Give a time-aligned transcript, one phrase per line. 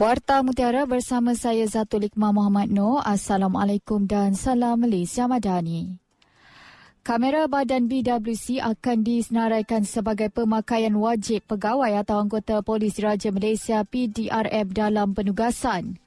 [0.00, 3.04] Warta Mutiara bersama saya Zatul Iqmah Muhammad Noor.
[3.04, 6.00] Assalamualaikum dan salam Malaysia Madani.
[7.04, 14.72] Kamera badan BWC akan disenaraikan sebagai pemakaian wajib pegawai atau anggota Polis Raja Malaysia PDRM
[14.72, 16.00] dalam penugasan.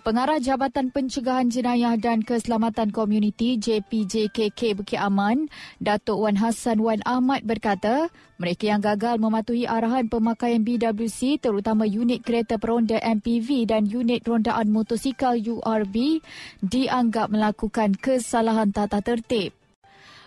[0.00, 7.44] Pengarah Jabatan Pencegahan Jenayah dan Keselamatan Komuniti JPJKK Bukit Aman, Datuk Wan Hassan Wan Ahmad
[7.44, 8.08] berkata,
[8.40, 14.72] mereka yang gagal mematuhi arahan pemakaian BWC terutama unit kereta peronda MPV dan unit rondaan
[14.72, 16.24] motosikal URB
[16.64, 19.59] dianggap melakukan kesalahan tata tertib.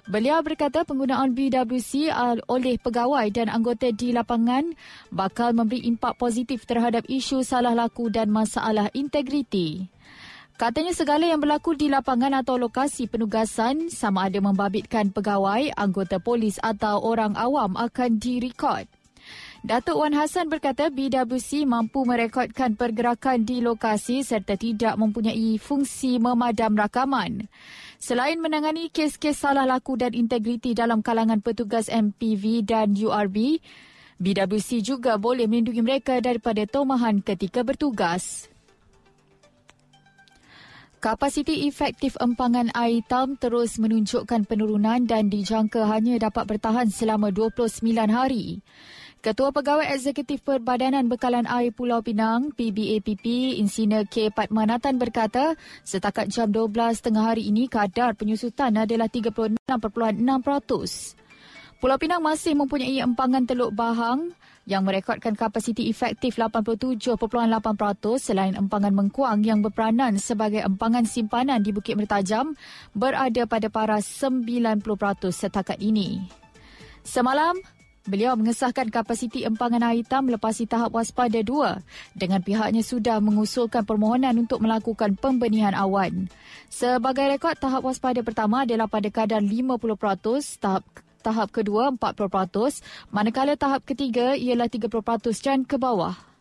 [0.04, 2.12] Beliau berkata penggunaan BWC
[2.52, 4.76] oleh pegawai dan anggota di lapangan
[5.08, 9.88] bakal memberi impak positif terhadap isu salah laku dan masalah integriti.
[10.60, 16.60] Katanya segala yang berlaku di lapangan atau lokasi penugasan sama ada membabitkan pegawai, anggota polis
[16.60, 18.86] atau orang awam akan direkod.
[19.64, 26.76] Datuk Wan Hassan berkata BWC mampu merekodkan pergerakan di lokasi serta tidak mempunyai fungsi memadam
[26.76, 27.48] rakaman.
[28.04, 33.64] Selain menangani kes-kes salah laku dan integriti dalam kalangan petugas MPV dan URB,
[34.20, 38.52] BWC juga boleh melindungi mereka daripada tomahan ketika bertugas.
[41.00, 47.88] Kapasiti efektif empangan air hitam terus menunjukkan penurunan dan dijangka hanya dapat bertahan selama 29
[48.12, 48.60] hari.
[49.24, 54.28] Ketua Pegawai Eksekutif Perbadanan Bekalan Air Pulau Pinang, PBAPP, Insinyur K.
[54.36, 55.56] Patmanatan berkata,
[55.88, 59.64] setakat jam 12 tengah hari ini kadar penyusutan adalah 36.6%.
[61.80, 64.36] Pulau Pinang masih mempunyai empangan Teluk Bahang
[64.68, 67.16] yang merekodkan kapasiti efektif 87.8%
[68.20, 72.60] selain empangan Mengkuang yang berperanan sebagai empangan simpanan di Bukit Mertajam
[72.92, 74.84] berada pada paras 90%
[75.32, 76.20] setakat ini.
[77.08, 77.56] Semalam,
[78.04, 81.80] Beliau mengesahkan kapasiti empangan air hitam melepasi tahap waspada 2
[82.20, 86.28] dengan pihaknya sudah mengusulkan permohonan untuk melakukan pembenihan awan.
[86.68, 90.84] Sebagai rekod, tahap waspada pertama adalah pada kadar 50%, tahap
[91.24, 96.33] tahap kedua 40%, manakala tahap ketiga ialah 30% dan ke bawah.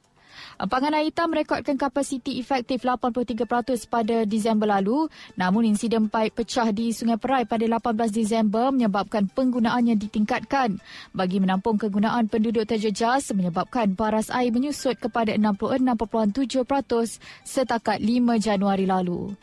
[0.63, 6.95] Empangan air hitam merekodkan kapasiti efektif 83% pada Disember lalu, namun insiden paip pecah di
[6.95, 10.79] Sungai Perai pada 18 Disember menyebabkan penggunaannya ditingkatkan
[11.11, 19.35] bagi menampung kegunaan penduduk terjejas menyebabkan paras air menyusut kepada 66.7% setakat 5 Januari lalu.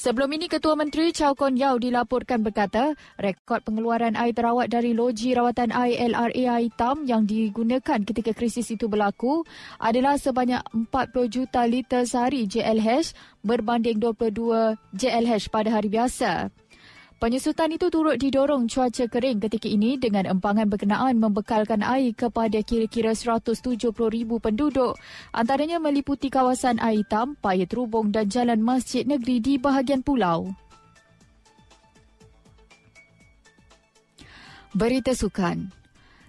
[0.00, 5.36] Sebelum ini, Ketua Menteri Chow Kon Yao dilaporkan berkata, rekod pengeluaran air terawat dari loji
[5.36, 9.44] rawatan air LRA hitam yang digunakan ketika krisis itu berlaku
[9.76, 10.88] adalah sebanyak 40
[11.28, 13.12] juta liter sehari JLH
[13.44, 16.48] berbanding 22 JLH pada hari biasa.
[17.20, 23.12] Penyusutan itu turut didorong cuaca kering ketika ini dengan empangan berkenaan membekalkan air kepada kira-kira
[23.12, 23.92] 170,000
[24.40, 24.96] penduduk
[25.28, 30.48] antaranya meliputi kawasan air hitam, paya terubung dan jalan masjid negeri di bahagian pulau.
[34.72, 35.79] Berita Sukan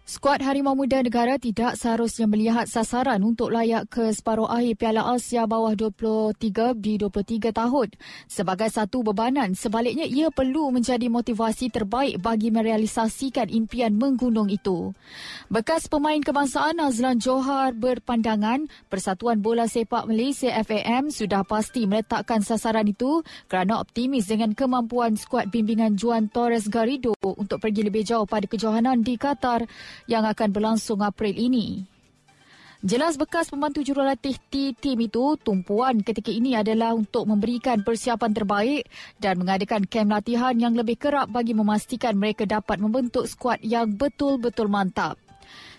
[0.02, 5.46] Skuad Harimau Muda Negara tidak seharusnya melihat sasaran untuk layak ke separuh akhir Piala Asia
[5.46, 7.88] bawah 23 di 23 tahun
[8.26, 9.54] sebagai satu bebanan.
[9.54, 14.90] Sebaliknya, ia perlu menjadi motivasi terbaik bagi merealisasikan impian menggunung itu.
[15.54, 22.90] Bekas pemain kebangsaan Azlan Johar berpandangan Persatuan Bola Sepak Malaysia FAM sudah pasti meletakkan sasaran
[22.90, 28.50] itu kerana optimis dengan kemampuan skuad bimbingan Juan Torres Garrido untuk pergi lebih jauh pada
[28.50, 29.70] kejohanan di Qatar
[30.10, 31.88] yang akan berlangsung April ini.
[32.82, 38.90] Jelas bekas pembantu jurulatih T tim itu, tumpuan ketika ini adalah untuk memberikan persiapan terbaik
[39.22, 44.66] dan mengadakan kem latihan yang lebih kerap bagi memastikan mereka dapat membentuk skuad yang betul-betul
[44.66, 45.22] mantap.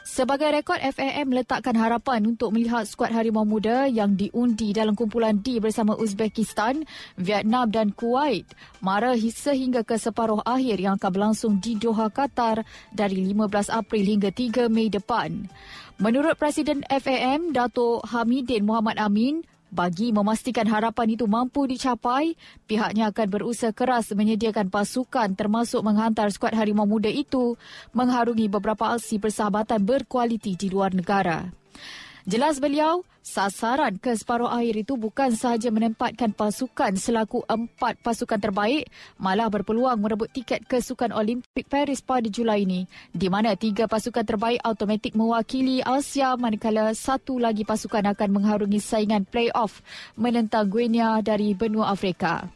[0.02, 5.62] Sebagai rekod, FAM meletakkan harapan untuk melihat skuad Harimau Muda yang diundi dalam kumpulan D
[5.62, 6.82] bersama Uzbekistan,
[7.14, 8.50] Vietnam dan Kuwait
[8.82, 14.34] mara sehingga ke separuh akhir yang akan berlangsung di Doha, Qatar dari 15 April hingga
[14.34, 15.46] 3 Mei depan.
[16.02, 22.36] Menurut Presiden FAM, Dato' Hamidin Muhammad Amin, bagi memastikan harapan itu mampu dicapai,
[22.68, 27.56] pihaknya akan berusaha keras menyediakan pasukan termasuk menghantar skuad Harimau Muda itu
[27.96, 31.61] mengharungi beberapa aksi persahabatan berkualiti di luar negara.
[32.22, 38.86] Jelas beliau, sasaran ke separuh akhir itu bukan sahaja menempatkan pasukan selaku empat pasukan terbaik,
[39.18, 44.22] malah berpeluang merebut tiket ke Sukan Olimpik Paris pada Julai ini, di mana tiga pasukan
[44.22, 49.82] terbaik automatik mewakili Asia manakala satu lagi pasukan akan mengharungi saingan play-off
[50.14, 52.46] menentang Guinea dari benua Afrika.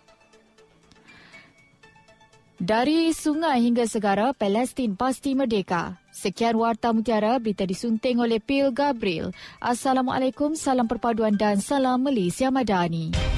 [2.63, 6.06] Dari sungai hingga segara, Palestin pasti merdeka.
[6.17, 9.37] Sekian Warta Mutiara, berita disunting oleh Pil Gabriel.
[9.61, 13.36] Assalamualaikum, salam perpaduan dan salam Malaysia Madani.